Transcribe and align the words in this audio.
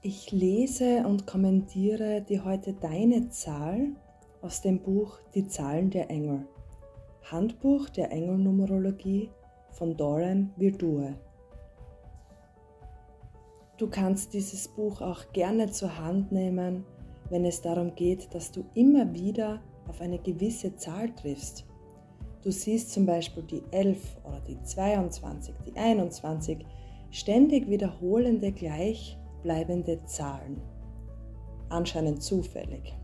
Ich 0.00 0.30
lese 0.30 1.04
und 1.08 1.26
kommentiere 1.26 2.22
dir 2.22 2.44
heute 2.44 2.72
deine 2.72 3.30
Zahl 3.30 3.88
aus 4.42 4.62
dem 4.62 4.78
Buch 4.78 5.18
Die 5.34 5.48
Zahlen 5.48 5.90
der 5.90 6.08
Engel. 6.08 6.46
Handbuch 7.28 7.88
der 7.88 8.12
Engelnumerologie 8.12 9.28
von 9.72 9.96
Doran 9.96 10.52
Virtue. 10.56 11.16
Du 13.76 13.88
kannst 13.88 14.34
dieses 14.34 14.68
Buch 14.68 15.00
auch 15.00 15.32
gerne 15.32 15.68
zur 15.72 15.98
Hand 15.98 16.30
nehmen, 16.30 16.84
wenn 17.28 17.44
es 17.44 17.60
darum 17.60 17.92
geht, 17.96 18.32
dass 18.32 18.52
du 18.52 18.64
immer 18.74 19.12
wieder 19.12 19.60
auf 19.88 20.00
eine 20.00 20.20
gewisse 20.20 20.76
Zahl 20.76 21.12
triffst. 21.16 21.66
Du 22.42 22.52
siehst 22.52 22.92
zum 22.92 23.04
Beispiel 23.04 23.42
die 23.42 23.64
11 23.72 24.16
oder 24.22 24.40
die 24.46 24.62
22, 24.62 25.56
die 25.66 25.76
21, 25.76 26.64
ständig 27.10 27.68
wiederholende 27.68 28.52
gleichbleibende 29.42 30.04
Zahlen. 30.04 30.60
Anscheinend 31.68 32.22
zufällig. 32.22 32.94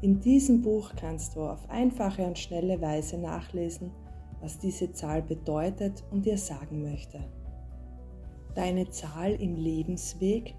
In 0.00 0.20
diesem 0.20 0.62
Buch 0.62 0.92
kannst 0.96 1.34
du 1.34 1.42
auf 1.42 1.68
einfache 1.68 2.24
und 2.24 2.38
schnelle 2.38 2.80
Weise 2.80 3.18
nachlesen, 3.18 3.90
was 4.40 4.58
diese 4.58 4.92
Zahl 4.92 5.22
bedeutet 5.22 6.04
und 6.10 6.24
dir 6.24 6.38
sagen 6.38 6.82
möchte. 6.82 7.18
Deine 8.54 8.88
Zahl 8.90 9.32
im 9.32 9.56
Lebensweg 9.56 10.54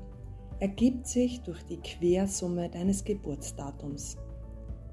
ergibt 0.60 1.08
sich 1.08 1.42
durch 1.42 1.64
die 1.64 1.78
Quersumme 1.78 2.70
deines 2.70 3.04
Geburtsdatums. 3.04 4.18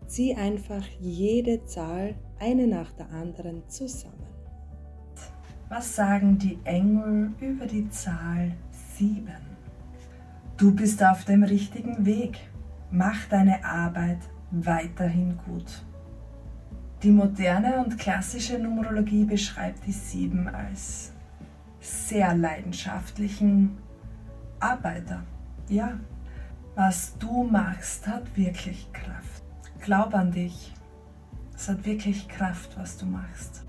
Zieh 0.06 0.34
einfach 0.34 0.84
jede 1.00 1.64
Zahl 1.64 2.14
eine 2.38 2.68
nach 2.68 2.92
der 2.92 3.10
anderen 3.10 3.68
zusammen. 3.68 4.14
Was 5.68 5.96
sagen 5.96 6.38
die 6.38 6.58
Engel 6.62 7.32
über 7.40 7.66
die 7.66 7.88
Zahl 7.90 8.52
7? 8.94 9.55
Du 10.56 10.74
bist 10.74 11.04
auf 11.04 11.26
dem 11.26 11.42
richtigen 11.42 12.06
Weg. 12.06 12.38
Mach 12.90 13.26
deine 13.28 13.62
Arbeit 13.62 14.20
weiterhin 14.50 15.38
gut. 15.44 15.84
Die 17.02 17.10
moderne 17.10 17.84
und 17.84 17.98
klassische 17.98 18.58
Numerologie 18.58 19.24
beschreibt 19.24 19.86
die 19.86 19.92
7 19.92 20.48
als 20.48 21.12
sehr 21.78 22.34
leidenschaftlichen 22.34 23.76
Arbeiter. 24.58 25.24
Ja, 25.68 26.00
was 26.74 27.18
du 27.18 27.42
machst, 27.44 28.06
hat 28.06 28.34
wirklich 28.34 28.90
Kraft. 28.94 29.42
Glaub 29.82 30.14
an 30.14 30.32
dich. 30.32 30.72
Es 31.54 31.68
hat 31.68 31.84
wirklich 31.84 32.28
Kraft, 32.28 32.78
was 32.78 32.96
du 32.96 33.04
machst. 33.04 33.65